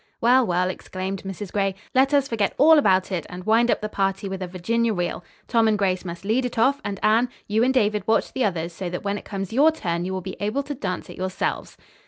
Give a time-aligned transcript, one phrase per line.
[0.19, 1.51] "Well, well," exclaimed Mrs.
[1.51, 4.95] Gray, "let us forget all about it and wind up the party with a Virginia
[4.95, 5.23] reel.
[5.47, 8.73] Tom and Grace must lead it off, and Anne, you and David watch the others
[8.73, 11.77] so that when it comes your turn you will be able to dance it yourselves."